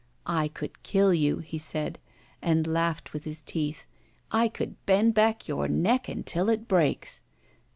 [0.25, 1.99] "I could kill you," he said,
[2.41, 3.85] and laughed with his teeth.
[4.31, 7.21] ''I could bend back your neck until it breaks."